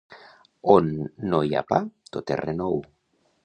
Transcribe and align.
On 0.75 0.89
no 1.33 1.43
hi 1.49 1.55
ha 1.59 1.63
pa, 1.73 1.81
tot 2.17 2.35
és 2.37 2.43
renou. 2.45 2.85